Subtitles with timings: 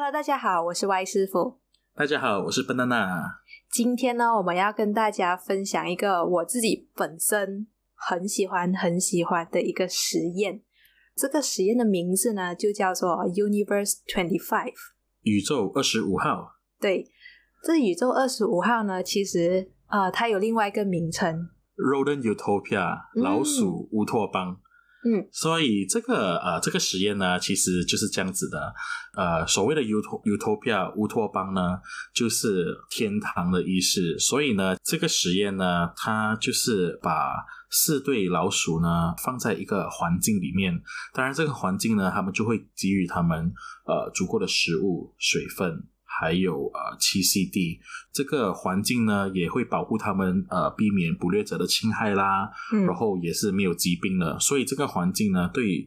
[0.00, 1.58] Hello，大家好，我是 Y 师傅。
[1.92, 3.20] 大家好，我是 banana。
[3.68, 7.66] 今天呢，我们要跟大家分享一个我自己本身
[7.96, 10.62] 很喜欢、很喜欢的一个实验。
[11.16, 14.72] 这个实验的名字呢，就叫做 Universe Twenty Five，
[15.22, 16.52] 宇宙二十五号。
[16.78, 17.10] 对，
[17.64, 24.60] 这宇宙二十五号呢，其实呃，它有另外一个名称 Rodent Utopia，老鼠乌托邦。
[25.04, 28.74] 嗯，所以这个呃，这个实验呢，其实就是这样子的。
[29.16, 31.78] 呃，所谓的 Ut Utopia 乌托邦呢，
[32.12, 34.18] 就是天堂的意思。
[34.18, 37.32] 所以呢，这个实验呢，它就是把
[37.70, 40.82] 四对老鼠呢放在一个环境里面。
[41.12, 43.52] 当然，这个环境呢，他们就会给予他们
[43.86, 45.84] 呃足够的食物、水分。
[46.20, 47.78] 还有呃栖息地，
[48.12, 52.50] 这个环境呢也会保护他们呃避免捕猎者的侵害啦，
[52.86, 55.86] 然后也是没有疾病的，所以这个环境呢对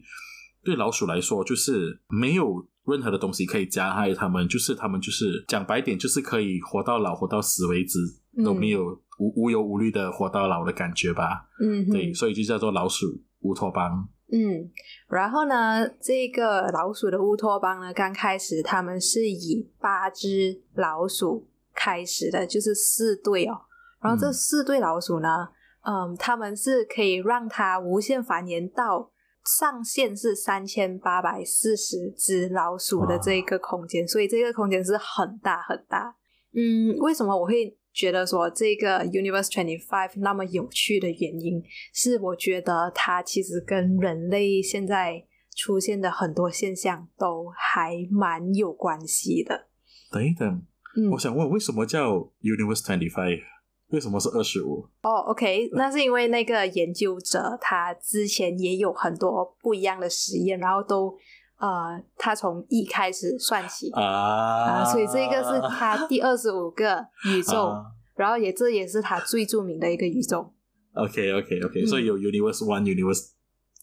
[0.63, 7.99] 对老鼠来说就是没有任何的东西可以加害他们，就是他们就是讲白点就是可以活到老活到死为止
[8.43, 8.85] 都没有
[9.19, 14.07] 无无忧无虑的活到老的感觉吧，嗯，对，所以就叫做老鼠乌托邦。
[14.31, 14.71] 嗯，
[15.09, 23.59] 然后呢，这个老鼠的乌托邦呢，刚开始他们是以八只老鼠开始的，就是四对哦。
[24.01, 25.49] 然后这四对老鼠呢，
[25.85, 29.11] 嗯，他们是可以让它无限繁衍到
[29.59, 36.15] 上限是三千八百四十只老鼠的这个空间，所以这个空间是很大很大。
[36.53, 37.77] 嗯，为什么我会？
[37.93, 45.25] 觉得说这个 Universe Twenty Five 那么有趣的原因，是我觉得它其实跟人类现在
[45.55, 49.67] 出现的很多现象都还蛮有关系的。
[50.11, 50.65] 等一等，
[51.11, 53.41] 我想问，为什么叫 Universe Twenty Five？
[53.89, 54.87] 为什么是二十五？
[55.01, 61.17] 哦，OK，那是因为那个研究者他之前也有很多不一样的实验，然后都。
[61.61, 67.75] 呃，他从一开始算起啊，所以这个是他第二十五个宇宙，
[68.15, 70.51] 然后也这也是他最著名的一个宇宙。
[70.95, 73.29] OK OK OK，所以有 Universe One、Universe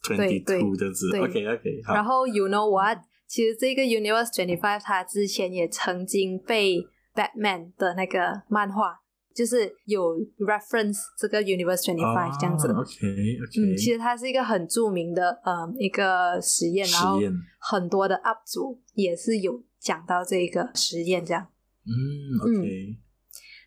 [0.03, 1.17] Twenty Two 这样子。
[1.17, 2.99] OK OK，然后 You know what？
[3.29, 6.85] 其实这个 Universe Twenty Five 它之前也曾经被
[7.15, 9.01] Batman 的那个漫画。
[9.39, 17.21] 就是有 reference 这个 Universe Twenty Five 这样子，OK OK，嗯，其实它是一个很著名的呃一个实验，然后
[17.61, 21.47] 很多的 UP 主也是有讲到这个实验这样。
[21.87, 21.95] 嗯
[22.43, 22.97] ，OK。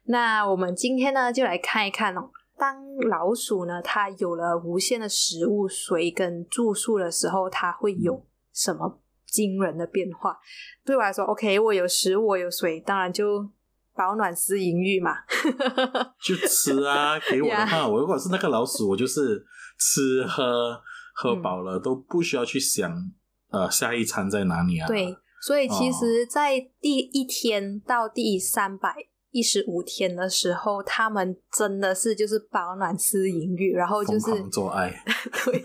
[0.08, 10.38] 那我们今天呢就来看一看哦，当老鼠呢它有了无限的食物、水跟住宿的时候，它会有什么惊人的变化？
[10.84, 13.50] 对我来说，OK，我有食物，我有水，当然就。
[13.96, 15.12] 保暖思淫欲嘛，
[16.24, 17.20] 就吃啊！
[17.30, 19.44] 给我的话，我如果是那个老鼠，我就是
[19.78, 20.80] 吃喝
[21.14, 22.92] 喝饱了，都不需要去想
[23.50, 24.88] 呃下一餐在哪里啊。
[24.88, 28.96] 对，所以其实，在第一天到第三百
[29.32, 35.04] 一十五天的时候，他们真的是就是保暖思淫欲，然后就是做爱，
[35.46, 35.62] 对，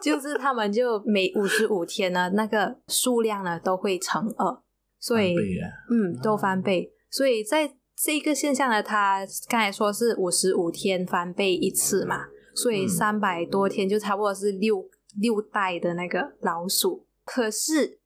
[0.00, 4.62] 就是他们就每五十五天呢，那个数量呢都会乘二。
[5.00, 5.34] 所以，
[5.90, 6.92] 嗯，都翻倍。
[7.10, 17.06] 所以在这个现象呢，它刚才说是五十五天翻倍一次嘛，所以三百多天就差不多是六六代的那个老鼠。
[17.24, 18.00] 可是，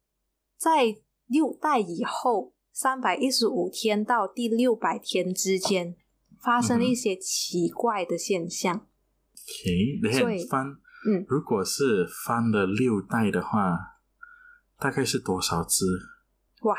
[0.57, 0.97] 在
[1.27, 5.97] 六代以后，三百一十五天到第六百天之间，
[6.41, 8.87] 发生了一些奇怪的现象。
[10.33, 10.67] 以翻，
[11.09, 13.79] 嗯，如果是翻了六代的话，
[14.79, 15.85] 大概是多少只？
[16.65, 16.77] 哇！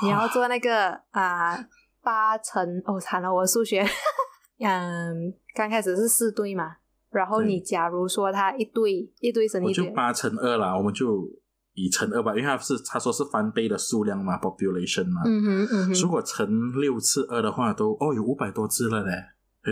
[0.00, 1.58] 你要做那个啊，
[2.02, 3.84] 八乘哦，惨了，我数学，
[4.64, 6.76] 嗯，刚开始是四对嘛，
[7.10, 11.28] 然后你假如说它一对一对成一对，就八乘二啦，我们就
[11.74, 19.12] 以乘二吧，因为它是他说是翻倍的数量嘛，population 嘛，嗯哼嗯哼，如果乘六次二的话，都哦有五百多只了嘞，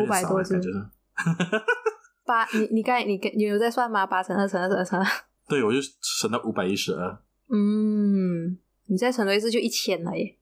[0.03, 0.60] 五百多只，
[2.26, 4.05] 八，你你刚你你有在算吗？
[4.05, 5.06] 八乘二乘二乘二乘二，
[5.49, 5.78] 对，我就
[6.21, 7.16] 乘到五百一十二，
[7.53, 7.96] 嗯。
[8.89, 10.38] 你再乘多一次就一千了耶！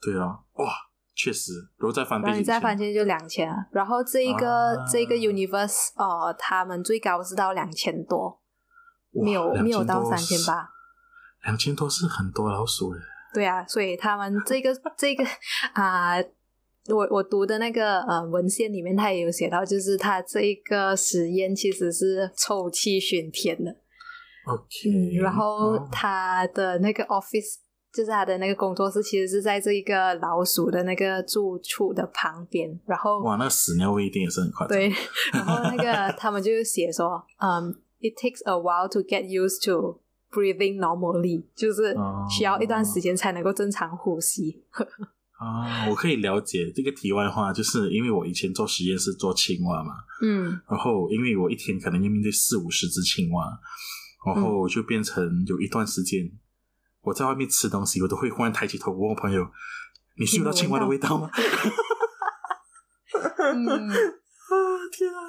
[0.00, 0.72] 对啊，哇，
[1.14, 3.66] 确实，如果再翻倍，你再翻千就两千啊。
[3.72, 8.40] 然后这一个这个 universe 哦，他们最高是到两千多，
[9.12, 10.68] 没有没有到三千八，
[11.44, 13.00] 两千多是很多老鼠诶。
[13.32, 15.24] 对啊，所以他们这个这个
[15.72, 16.16] 啊，
[16.88, 23.70] 我我读的那个呃文献里面，他也有写到，就是他这一个实验其实是臭气熏天的。
[24.46, 27.63] OK，然后他的那个 office。
[27.94, 32.68] 就是他的那个工作室，其实是在这一个老鼠的那个住处的旁边。
[32.84, 34.66] 然后哇，那屎尿味一定也是很快。
[34.66, 34.92] 对，
[35.32, 40.00] 然后那个他们就写说，嗯，it takes a while to get used to
[40.32, 44.64] breathing normally，就是哦需要一段时间才能够正常呼吸。
[45.38, 53.44] 啊，我可以了解这个题外话，就是因为我以前做实验是做青蛙嘛，嗯然后因为我一天可能要面对四五十只青蛙，
[54.26, 56.28] 然后就变成有一段时间
[57.04, 59.46] 我在外面吃东西，我都会忽然抬起头问我朋友
[60.18, 61.30] ：“你嗅到青蛙的味道吗？”
[63.38, 63.96] 嗯，啊
[64.92, 65.20] 天啊！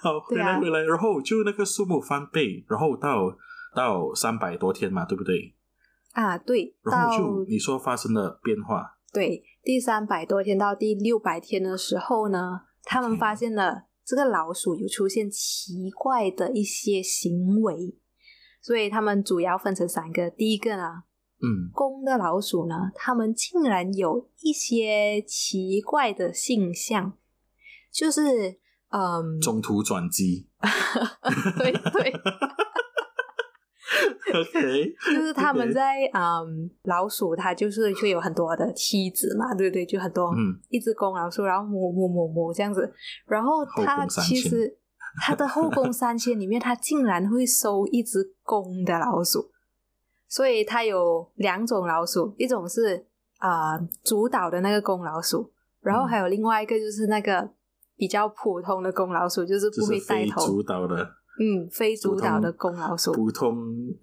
[0.00, 3.30] 好，回来回来，然后就那个数目翻倍，然后到
[3.74, 5.54] 到三百多天嘛，对不对？
[6.12, 17.96] 啊，对，然后就你说发生了变化，对第三百多天到第六百天的时候呢，他们发现了这个老鼠有出现奇怪的一些行为，
[18.60, 20.28] 所以他们主要分成三个。
[20.30, 21.04] 第一个呢，
[21.42, 27.14] 嗯，公的老鼠呢，它们竟然有一些奇怪的现象，
[27.92, 28.58] 就是
[28.90, 30.48] 嗯，中途转机。
[31.56, 32.12] 对对
[34.34, 39.86] ，，OK，就是他们在嗯，老鼠它就是会有很多的妻子嘛，对不对？
[39.86, 40.60] 就很多嗯。
[40.68, 42.92] 一只公老鼠，然后母母母母这样子，
[43.26, 44.76] 然后它其实
[45.22, 49.50] 它的后宫三千里面，它竟然会收一只公的老鼠，
[50.30, 53.04] 所以它有两种老鼠，一种是
[53.38, 56.08] 啊、呃主导的那个公老鼠，然后嗯。
[56.08, 57.50] 还有另外一个就是那个
[57.96, 61.02] 比较普通的公老鼠，就是不会带头，主导的。
[61.40, 63.56] 嗯，非主导的公老鼠，普通。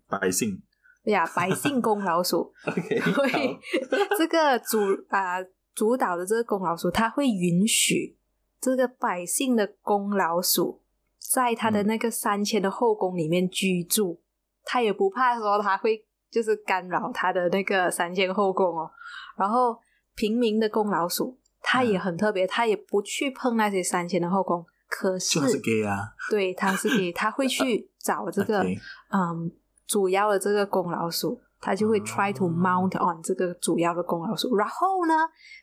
[0.10, 0.62] 百姓
[1.04, 2.52] 对呀，百姓公老鼠。
[2.68, 4.80] OK， 对，这个主
[5.10, 5.38] 啊、
[5.74, 8.18] 主导的这个公老鼠，它会允许
[8.60, 10.82] 这个百姓的公老鼠
[11.18, 11.88] 在他的嗯。
[11.88, 14.20] 那个三千的后宫里面居住，
[14.66, 18.90] 他也不怕说他会就是干扰他的那个三千后宫哦。
[19.38, 19.78] 然后
[20.16, 28.64] 平民的公老鼠，他也嗯很特别，他也不去碰那些三千的后宫，可是就是 gay 啊，对，他是 gay，他会去找这个
[29.14, 29.52] 嗯
[29.86, 34.56] 主要的这个公老鼠，他就会哦 try to mount on 这个主要的公老鼠。
[34.56, 35.14] 然后呢，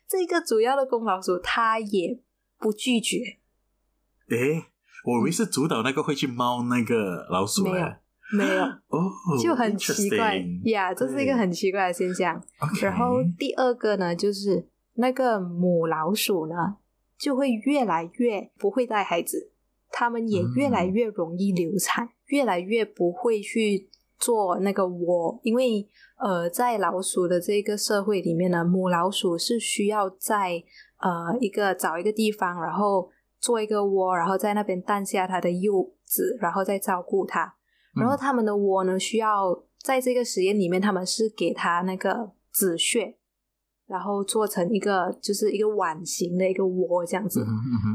[0.07, 2.19] 这个主要的公老鼠他也
[2.57, 3.17] 不拒绝，
[4.29, 4.65] 诶，
[5.03, 7.97] 我以为是主导那个会去猫那个老鼠没有嘞，
[8.33, 9.11] 没有，哦，
[9.41, 12.41] 就很奇怪呀这是一个很奇怪的现象。
[12.81, 16.77] 然后第二个呢，就是那个母老鼠呢，
[17.17, 19.51] 就会越来越不会带孩子，
[19.91, 23.87] 它们也越来越容易流产，越来越不会去
[24.17, 25.87] 做那个窝，因为
[26.17, 30.63] 呃，在老鼠的这个社会里面呢，母老鼠是需要在
[30.97, 37.53] 呃一个找一个地方，然后做一个窝，然后在那边诞下它的幼子，然后再照顾它。
[37.95, 43.17] 然后嗯他们的窝呢，需要在这个实验里面，他们是给它那个子穴，
[43.87, 47.45] 然后做成一个就是一个碗形的一个窝这样子。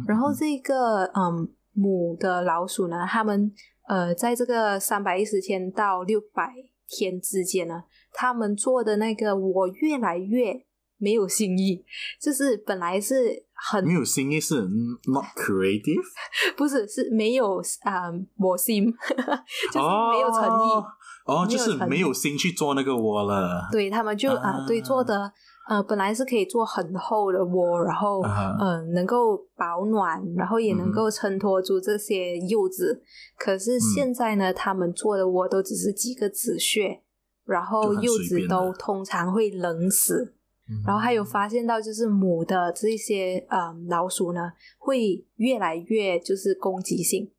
[0.07, 3.53] 然后这个嗯母的老鼠呢，他们
[3.89, 6.53] 呃在这个三百一十天到六百
[6.89, 10.65] 天之间呢，他们做的那个窝越来越
[11.01, 11.85] 没有新意，
[12.23, 14.61] 就是本来是很没有新意是
[15.09, 16.03] not creative，
[16.57, 18.87] 不是是没有啊我心，
[19.73, 20.85] 就是没有诚意。
[21.27, 23.69] 哦，就是没有心去做那个窝了。
[23.71, 25.31] 对他们就啊、啊对做的
[25.69, 28.21] 呃，本来是可以做很厚的窝，然后
[28.59, 33.01] 嗯、能够保暖，然后也能嗯够衬托住这些柚子。
[33.39, 37.01] 可是现在呢，他们做的窝都只是几个子穴，
[37.45, 40.35] 然后柚子都通常会冷死。
[40.71, 47.33] 嗯然后还有发现到，就是母的这些呃老鼠呢，会越来越就是攻击性，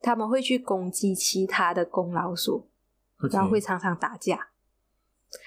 [0.00, 2.70] 他们会去攻击其他的公老鼠。
[3.32, 4.48] 然后会常常打架。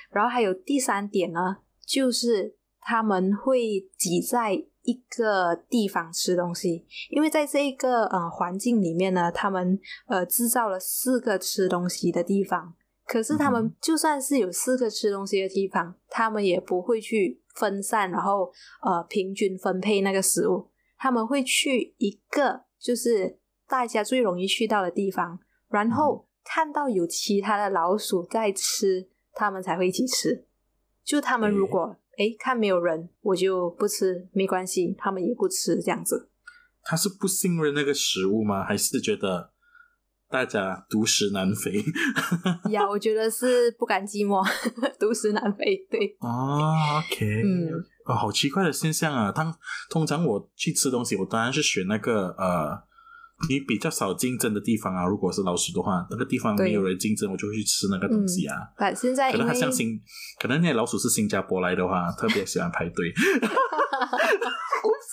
[0.09, 12.73] 然后还有第三点呢，就是他们会挤在一个地方吃东西，因为在这一个呃环境里面呢，他们呃制造了四个吃东西的地方。
[13.07, 18.51] 可是他嗯们就算是有四个吃东西的地方，他们也不会去分散，然后
[18.83, 20.69] 呃平均分配那个食物。
[20.97, 30.45] 他们会去一个就是大家最容易去到的地方，然后看到有其他的老鼠在吃，他们才会一起吃。
[31.03, 36.29] 就他们如果诶看没有人，我就不吃，没关系，他们也不吃这样子。
[36.81, 38.63] 他是不信任那个食物吗？
[38.63, 39.51] 还是觉得
[40.29, 41.83] 大家独食难肥？
[42.71, 44.45] 呀，我觉得是不甘寂寞，
[44.99, 45.77] 独食难肥。
[45.89, 47.69] 对，啊，OK，嗯，
[48.05, 49.31] 哦，好奇怪的现象啊！
[49.31, 49.53] 当
[49.89, 52.77] 通常我去吃东西，我当然是选那个呃
[53.49, 58.55] 你比较少竞争的地方啊，如果是老鼠的话，那个地方没有人竞争，我就会去吃那个东西啊。
[58.77, 59.97] 但现在可能它因为像新，
[60.41, 63.13] 可能那些老鼠是新加坡来的话，特别喜欢排队。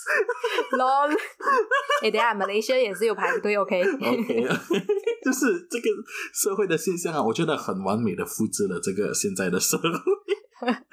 [0.77, 1.09] lol，
[2.03, 4.47] 哎，等一下马来西亚也是有排队，OK？OK，
[5.23, 5.89] 就是这个
[6.33, 9.89] 社会的现象啊，我觉得很完美的复制了这个现在的社会。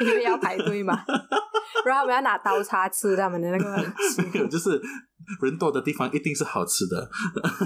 [0.00, 1.04] 因为要排队嘛，
[1.86, 3.78] 然后我们要拿刀叉吃他们的那个
[4.32, 4.70] 没有，就是
[5.40, 7.08] 人多的地方一定是好吃的，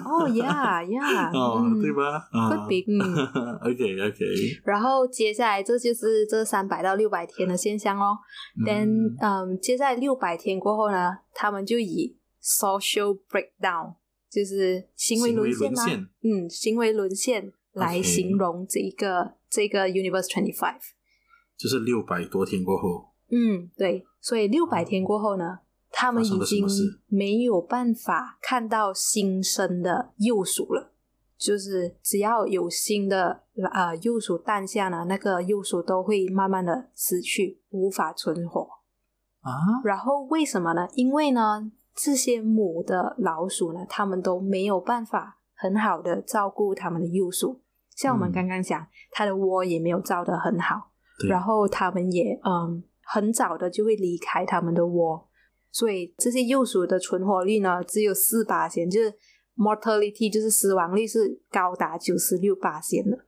[0.04, 2.28] 哦呀呀，哦，嗯对吧？
[2.30, 3.00] 啊 could be，嗯。
[3.66, 4.24] OK OK，
[4.64, 8.16] 然后接下来这就是这三百到六百天的现象哦。
[8.64, 13.94] then 嗯，接下来六百天过后呢，他们就以 social breakdown，
[14.30, 15.84] 就是行为沦陷吗？
[16.22, 20.80] 嗯，行为沦陷来形容这一个这个 Universe Twenty Five。
[21.56, 26.66] 就是六百多天过后，嗯，对，所以六百天过后呢，他们已经
[27.06, 30.92] 没有办法看到新生的幼鼠了。
[31.38, 33.42] 就是只要有新的
[33.74, 38.62] 呃幼鼠诞下呢，那个幼鼠都会慢慢的死去，无法存活。
[39.42, 39.52] 啊，
[39.84, 40.88] 然后为什么呢？
[40.94, 47.60] 因为呢，这些母的老鼠呢，它们都没有办法很好的照顾它们的幼鼠。
[47.94, 50.90] 像我们嗯刚刚讲，它的窝也没有造得很好，
[51.28, 55.25] 然后它们也嗯很早的就会离开它们的窝，
[55.76, 59.12] 所以这些幼鼠的存活率呢只有四八线，就是
[59.54, 63.26] mortality 就是死亡率是高达九十六八线的，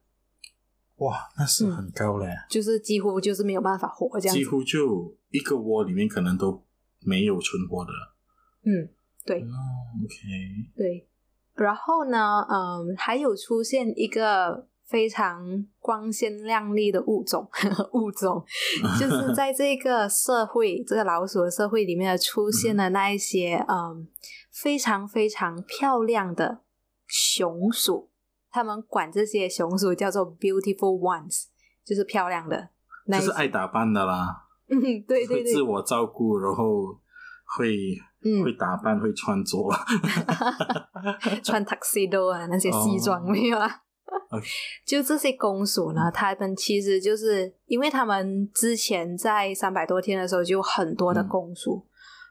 [0.96, 4.38] 哇，那是嗯很高嘞，就是几乎就是没有办法活这样子。
[4.38, 6.64] 几乎就一个窝里面可能都
[7.00, 7.90] 没有存活的。
[8.62, 8.88] 嗯，
[9.26, 9.42] 对。
[9.42, 9.52] 哦
[10.02, 10.16] ，OK，
[10.74, 11.06] 对，
[11.52, 17.47] 然后呢，嗯，还有出现一个非常光鲜亮丽的物种，
[17.92, 18.42] 物种。
[18.99, 24.09] 就是在这个社会，这个老鼠的社会里面出现了那一些，嗯，
[24.50, 26.62] 非常非常漂亮的
[27.07, 28.11] 熊鼠，
[28.50, 31.45] 他们管这些熊鼠叫做 beautiful ones，
[31.85, 32.71] 就是漂亮的，
[33.07, 36.99] 那就是爱打扮的啦，嗯，对对对，会自我照顾，然后
[37.57, 37.68] 会
[38.42, 39.59] 会嗯，打扮，会穿着。
[41.45, 43.30] 穿 tuxedo 啊，那些西装、哦。
[43.30, 43.83] 没有啊？
[44.85, 51.28] 就这些公鼠呢，他们其实就是因为他们之前在三百多天的时候就有很多的嗯。
[51.28, 51.85] 公鼠，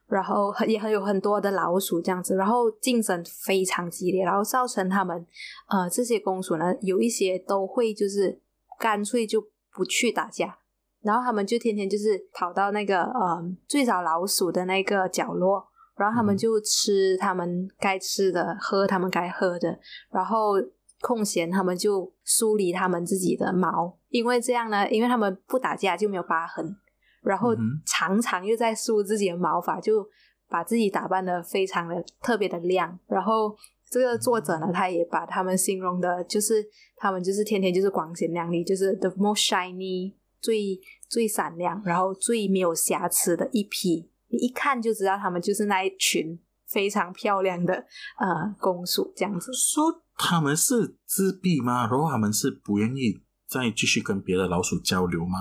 [0.08, 5.26] 然后也很有很多的老鼠这样子，然后竞争非常激烈，然后造成他们
[5.70, 8.40] 呃这些公鼠呢有一些都会就是
[8.80, 10.58] 干脆就不去打架，
[11.02, 16.38] 然后他们就天天就是跑到那个呃最早老鼠的那个角落，然后他们嗯。
[16.38, 19.80] 就吃他们该吃的，喝他们该喝的，
[20.12, 20.54] 然后
[21.02, 26.76] 空闲他们就梳理他们自己的毛，因为这样呢，因为他们不打架就没有疤痕，
[27.22, 30.08] 然后常常又在梳自己的毛发，就
[30.50, 33.56] 把自己打扮的非常的特别的亮，然后。
[33.90, 36.56] 这个作者呢，他也把他们形容的，就是
[36.98, 40.12] 他们就是天天就是光鲜亮丽，就是 the most shiny
[40.42, 40.78] 最
[41.08, 46.38] 最闪亮，然后最没有瑕疵的一批，你一看就知道他们就是那一群
[46.70, 47.74] 非常漂亮的
[48.20, 49.52] 呃公鼠这样子。
[49.54, 51.88] 说他们是自闭吗？
[51.90, 55.38] 然后他们是不愿意再继续跟别的老鼠交流吗？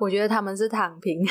[0.00, 1.24] 我觉得他们是躺平，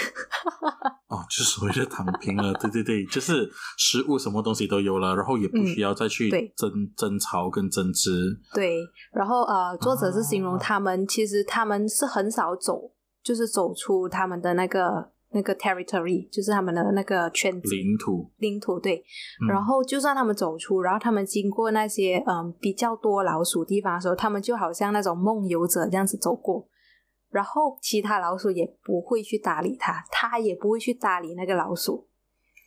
[1.09, 8.09] 哦，就是所谓的躺平了，对 对对，就是食物什么东西都有了，然后也不需要再去嗯争、争吵跟争执。
[8.53, 8.79] 对。
[9.11, 17.69] 然后呃，作者是形容哦他们、其实他们是很少走，就是走出他们的那个那个 territory，就是他们的那个圈子。
[17.75, 19.03] 领土，领土对。
[19.41, 19.47] 嗯。
[19.49, 26.67] 然后就算他们走出，然后他们经过那些嗯比较多老鼠地方的时候，他们就好像那种梦游者这样子走过，
[27.29, 32.07] 然后其他老鼠也不会去搭理它，它也不会去搭理那个老鼠。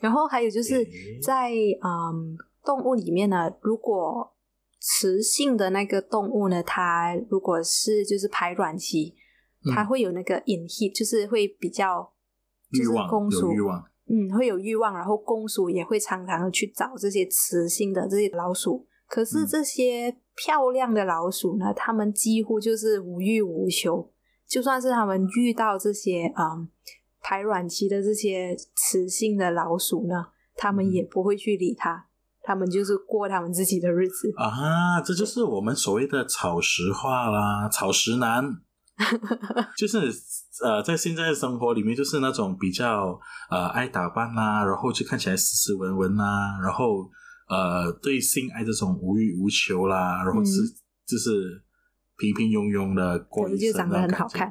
[0.00, 1.18] 然后还有就是诶。
[1.22, 1.50] 在
[1.82, 4.34] 嗯动物里面呢，如果
[4.80, 9.14] 雌性的那个动物呢，它如果是就是排卵期，
[9.64, 9.72] 嗯。
[9.72, 12.12] 它会有那个 in heat，就是会比较
[12.78, 18.86] 就是欲望公鼠欲望，嗯，会有欲望，然后公鼠也会常常的去找这些雌性的这些老鼠。
[19.08, 24.10] 可是嗯这些漂亮的老鼠呢，它们几乎就是无欲无求。
[24.48, 26.68] 就算是他们遇到这些嗯
[27.20, 32.06] 排卵期的这些雌性的老鼠呢，他们嗯也不会去理它，
[32.42, 34.32] 他们就是过他们自己的日子。
[34.36, 38.44] 啊，这就是我们所谓的草食化啦，草食男，
[39.76, 40.10] 就是
[40.64, 43.18] 呃，在现在的生活里面，就是那种比较
[43.50, 47.10] 呃爱打扮啦，然后就看起来斯斯文文啦，然后
[47.48, 50.76] 呃对性爱这种无欲无求啦，然后是、嗯。
[51.06, 51.62] 就是
[52.16, 54.48] 平平庸庸的过可是一生就长得很好看。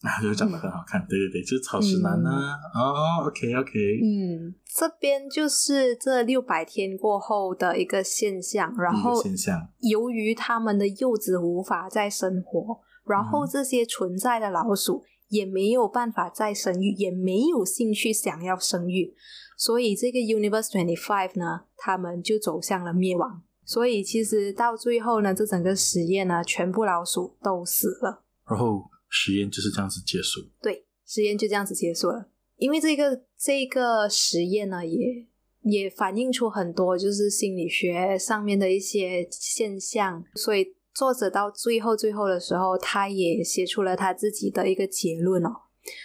[0.00, 2.30] 啊，就长得很好看，对对对，就是草食男呢。
[2.74, 3.70] 哦，OK OK，
[4.02, 19.14] 嗯，这边就是这六百天过后的一个现象，然后现象，由于他们的幼子无法再生活，然后这些存在的老鼠也没有办法再生育，也没有兴趣想要生育，
[19.56, 23.42] 所以这个 Universe Twenty Five 呢，他们就走向了灭亡。
[23.64, 28.24] 所以其实到最后呢，这整个实验呢，全部老鼠都死了。
[28.48, 28.90] 然后。
[29.16, 32.28] 实验就是这样子结束，对，实验就这样子结束了。
[32.56, 35.24] 因为这个这个实验呢，也
[35.62, 45.62] 也反映出很多就是心理学上面的一些现象，所以作者到最后最后的时候，他也写出了他自己的一个结论哦。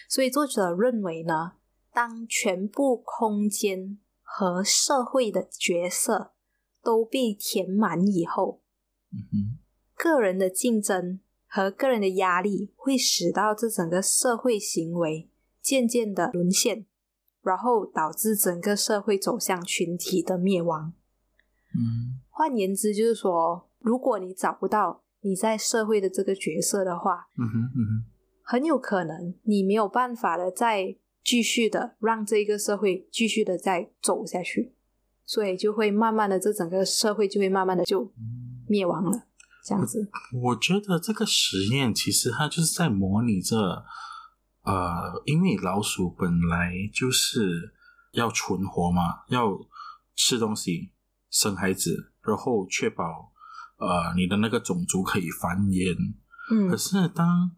[0.09, 1.53] 所以作者认为呢，
[1.93, 6.33] 当全部空间和社会的角色
[6.83, 8.61] 都被填满以后，
[9.11, 9.59] 嗯哼，
[9.95, 11.19] 个人的竞争。
[11.51, 16.85] 和个人的压力会使到这整个社会行为渐渐的沦陷，
[17.41, 20.93] 然后导致整个社会走向群体的灭亡。
[21.73, 28.05] 嗯，换言之，就是说，如果你找不到你在社会的这个角色的话，嗯哼嗯哼，
[28.43, 34.73] 很有可能你没有办法的再继续的让这个社会继续的再走下去，
[35.25, 38.11] 所以就会慢慢的这整个社会就会慢慢的就
[38.67, 39.25] 灭亡了。
[39.61, 40.09] 这样子，
[40.41, 43.85] 我觉得这个实验其实它就是在模拟着，
[44.63, 47.73] 呃，因为老鼠本来就是
[48.13, 49.59] 要存活嘛，要
[50.15, 50.91] 吃东西、
[51.29, 53.31] 生孩子，然后确保
[53.79, 55.97] 呃你的那个种族可以繁衍。
[56.51, 57.49] 嗯，可是当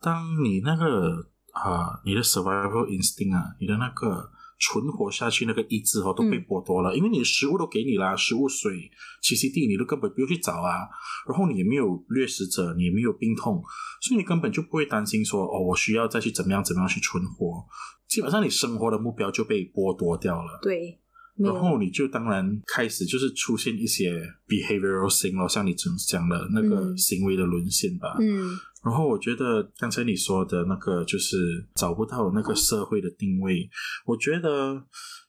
[0.00, 4.32] 当你那个啊，你的 survival instinct 啊，你的那个。
[4.58, 8.90] 存活下去那个意志哦都被剥夺了，因为你的食物都给你啦，食物、水、
[9.22, 10.88] 栖息地你都根本不用去找啊，
[11.28, 13.62] 然后你也没有掠食者，你也没有病痛，
[14.00, 17.66] 所以你根本就不会担心说哦，我需要再去怎么样怎么样去存活，
[18.08, 20.58] 基本上你生活的目标就被剥夺掉了。
[20.62, 20.98] 对。
[21.36, 28.16] 然后你就当然开始就是出现一些 behavioral thing 咯，像你讲讲的那个行为的沦陷吧。
[28.20, 28.58] 嗯。
[28.84, 33.68] 然后我觉得刚才你说的那个就是找不到那个社会的定位，
[34.04, 34.80] 我觉得，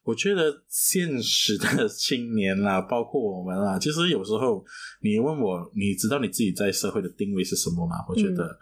[0.04, 4.64] 我觉得现实的青年啦，包括我们啊，其实有时候
[5.02, 7.96] 你问我，你知道你自己在社会的定位是什么吗？
[8.08, 8.60] 我觉得，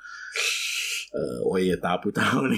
[1.15, 2.57] 呃，我也达不到你。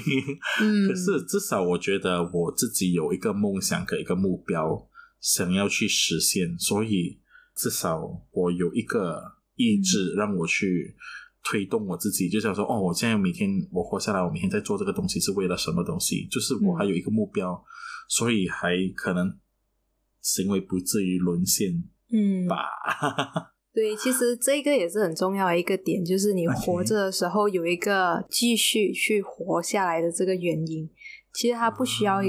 [0.60, 0.88] 嗯。
[0.90, 4.88] 可是至少我觉得我自己有一个梦想跟一个目标，
[5.20, 7.20] 想要去实现，所以
[7.54, 9.22] 至少我有一个
[9.54, 10.96] 意志让我去。
[11.44, 16.26] 推动我自己，就想说，哦，我现在每天我活下来，我每天在做这个东西是为了什么东西？
[16.30, 17.64] 就是我还有一个目标，
[18.06, 19.34] 所以还可能
[20.20, 21.72] 行为不至于沦陷，
[22.12, 22.56] 嗯吧。
[23.72, 30.90] 对，其实这个也是很重要的一个点，就是你活着的时候有一个继续去活下来的这个原因。
[31.34, 32.20] 其实它不需要，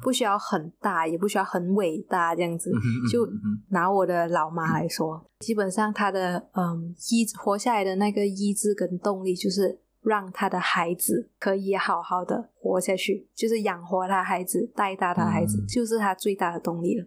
[0.00, 2.70] 不需要很大，也不需要很伟大，这样子。
[3.10, 3.26] 就
[3.70, 17.06] 拿我的老妈来说，基本上她的嗯意活下来的那个意志跟动力，就是让她的孩子可以好好的活下去，就是养活她孩子，带大她孩子，就是她最大的动力了。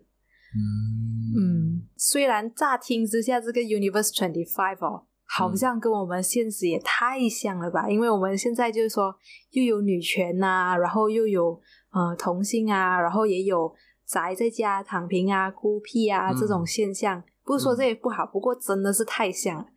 [0.56, 5.06] 嗯，虽然乍听之下，这个 Universe Twenty Five 哦。
[5.32, 7.88] 好像跟我们现实也太像了吧？
[7.88, 9.16] 因为我们现在就是说，
[9.52, 13.72] 又有女权呐，然后又有呃同性啊，然后也有
[14.08, 17.24] 宅在家躺平啊、孤僻啊这种现象。
[17.44, 19.68] 不是说这也不好，不过真的是太像了。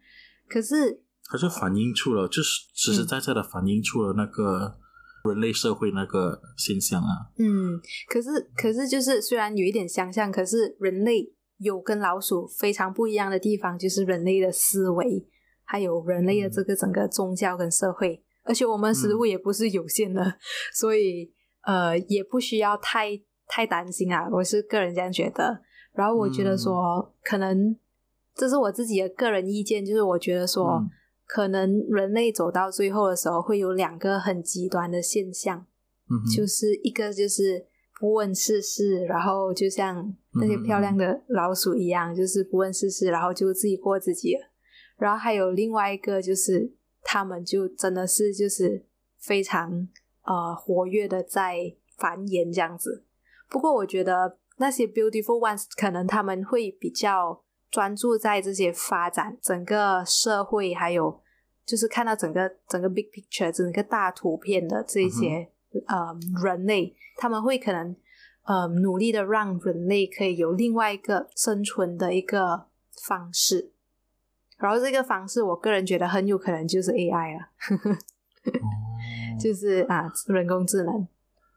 [0.49, 4.79] 可是，它是反映出了，就是实实在在的反映出了那个
[5.25, 7.31] 人类社会那个现象啊。
[7.39, 15.27] 嗯，可是可是就是虽然有一点相像，可是人类有跟老鼠非常不一样的地方，就是人类的思维。
[15.65, 20.35] 还有人类的这个整个宗教跟社会，而且我们食物也不是有限的，
[20.75, 21.33] 所以
[21.63, 24.29] 呃也不需要太太担心啊。
[24.31, 25.63] 我是个人这样觉得。
[25.95, 27.75] 然后我觉得说，可能
[28.35, 30.85] 这是我自己的个人意见，就是我觉得说，
[31.35, 35.65] 可能人类走到最后的时候，会有两个很极端的现象，
[36.37, 37.65] 就是一个就是
[37.99, 44.37] 不问世事，然后就像那些漂亮的老鼠一样，就是不问世事，然后就自己过自己。
[44.99, 46.71] 然后还有另外一个，就是
[47.03, 48.85] 他们就真的是就是
[49.19, 49.89] 非常
[50.25, 53.07] 呃活跃的在繁衍这样子。
[53.49, 61.22] 不过我觉得那些 beautiful ones 可能他们会比较专注在这些发展整个社会，还有
[61.65, 65.49] 就是看到整个整个 big picture 整个大图片的这些
[65.87, 67.95] 呃人类，他们会可能
[68.45, 72.67] 呃努力的让人类可以有另外一个生存的一个
[73.07, 73.73] 方式。
[74.59, 77.49] 然后这个方式，我个人觉得很有可能就是 AI 了，
[79.41, 81.09] 就是啊人工智能，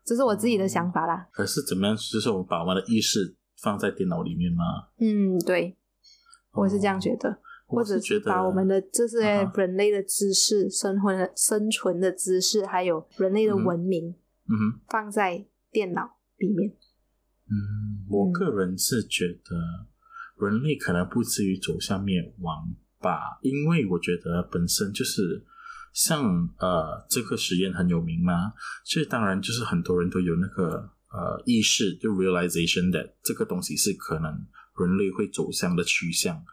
[0.04, 1.28] 这是我自己的想法啦。
[1.32, 1.96] 可是怎么样？
[1.96, 4.64] 就是我们把我们的意识放在电脑里面吗？
[4.98, 5.76] 嗯，对，
[6.54, 14.16] 我是这样觉得，或者是把我们的这些人类的知识、生活的生存的知识，还有人类的文明
[14.48, 14.80] 嗯哼。
[14.88, 16.70] 放在电脑里面。
[17.48, 25.44] 嗯，我个人是觉得人类可能不至于走向灭亡吧，因为我觉得本身就是
[25.94, 34.32] 像呃这个实验很有名嘛，所以当然就是很多人都有那个呃意识，就 realization that 这个东西是可能
[34.78, 36.44] 人类会走向的趋向。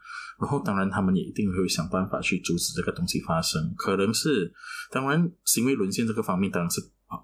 [0.43, 3.73] 然后，当然，他们也一定会想办法去阻止这个东西发生。
[3.77, 4.51] 可能是，
[4.91, 6.81] 当然，行为沦陷这个方面当然是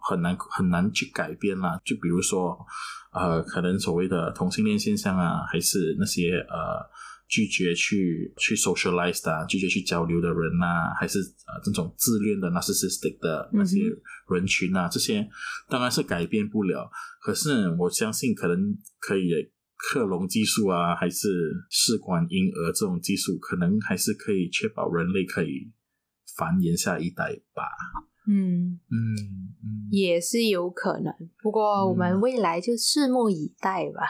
[0.10, 1.78] 很难很难去改变啦。
[1.84, 2.58] 就比如说，
[3.12, 6.80] 呃，可能所谓的同性恋现象啊，还是那些呃
[7.28, 13.82] 拒绝去去 socialize 的啊、拒绝去交流的人呐、还是呃这种自恋的 narcissistic 的那些
[14.30, 15.28] 人群啊，这些
[15.68, 16.90] 当然是改变不了。
[17.22, 19.30] 可是我相信，可能可以
[19.80, 21.28] 克隆技术啊，还是
[21.70, 25.72] 试管婴儿这种技术，可能还是可以确保人类可以
[26.38, 27.64] 繁衍下一代吧。
[28.28, 29.16] 嗯，嗯
[29.64, 31.12] 嗯，也是有可能，
[31.42, 34.02] 不过我们嗯未来就拭目以待吧。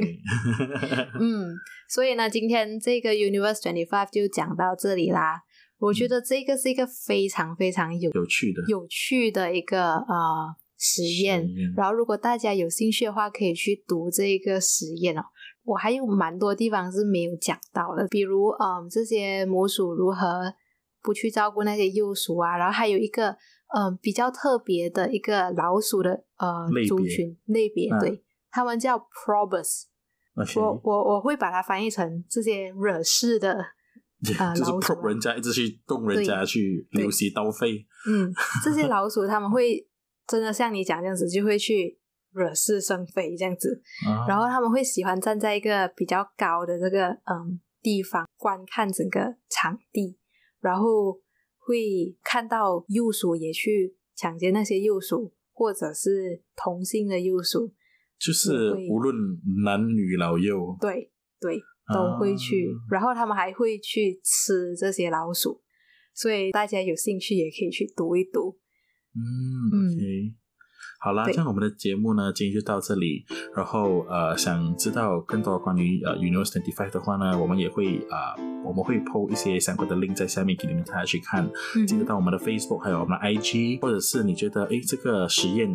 [1.20, 1.54] 嗯，
[1.88, 5.42] 所以呢，今天这个 Universe Twenty Five 就讲到这里啦。
[5.78, 11.46] 我觉得这个是一个非常非常有有趣的，有趣的一个呃实验。
[11.46, 15.22] 实验然后，如果大家有兴趣的话，可以去读这个实验哦。
[15.62, 20.52] 我还有蛮多地方是没有讲到的，比如嗯，这些母鼠如何
[21.02, 23.36] 不去照顾那些幼鼠啊，然后还有一个
[23.76, 29.84] 嗯比较特别的一个老鼠的呃族群类别，嗯对，他们叫 probus。
[30.56, 33.52] 我我我会把它翻译成这些惹事的
[34.38, 38.32] 啊、 就是老鼠人家一直去动人家去流血刀费，嗯，
[38.64, 39.86] 这些老鼠他们会
[40.30, 41.98] 真的像你讲这样子，就会去
[42.30, 44.24] 惹是生非这样子，啊。
[44.28, 50.16] 然后他们会喜欢站在一个比较高的这个嗯地方观看整个场地，
[50.60, 51.18] 然后
[51.58, 57.72] 会看到幼鼠也去抢劫那些幼鼠，或者是同性的幼鼠，
[58.16, 59.12] 就是无论
[59.64, 61.58] 男女老幼，对对，
[61.92, 65.60] 都会去，啊然后他们还会去吃这些老鼠，
[66.14, 68.56] 所以大家有兴趣也可以去读一读。
[69.14, 70.34] 嗯，OK，
[71.00, 73.24] 好啦，对这样我们的节目呢，今天就到这里。
[73.56, 81.50] 然后呃，想知道更多关于呃 Universe Twenty Five 的话呢，我们也会啊、呃我们会 PO 一些相关的 link 在下面给你们大家去看。
[81.74, 85.66] 嗯记得到我们的 Facebook 还有我们的 IG，或者是你觉得诶这个实验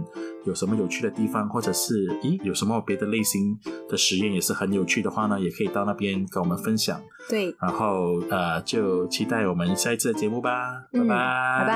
[0.45, 3.57] 有什么有趣的地方，或者是咦有什么别的类型
[3.89, 7.01] 的实验也是很有趣的话呢，也可以到那边跟我们分享。
[7.27, 11.67] 对，然后呃，就期待我们下一次的节目吧，嗯拜拜，拜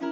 [0.00, 0.09] 拜。